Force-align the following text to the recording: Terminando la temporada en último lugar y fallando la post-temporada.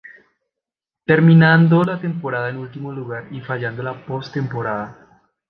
Terminando 1.05 1.83
la 1.83 2.01
temporada 2.01 2.49
en 2.49 2.57
último 2.57 2.91
lugar 2.91 3.27
y 3.29 3.39
fallando 3.39 3.83
la 3.83 4.03
post-temporada. 4.03 5.21